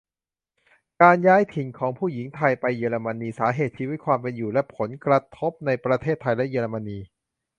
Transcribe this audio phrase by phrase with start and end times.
[1.01, 6.99] การย้ายถิ่นของผู้หญิงไทยไปเยอรมนี: สาเหตุ ชีวิตความเป็นอยู่ และผลกระทบในประเทศไทยและเยอรมนี.